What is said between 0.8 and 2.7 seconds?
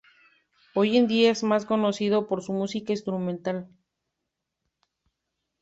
en día es más conocido por su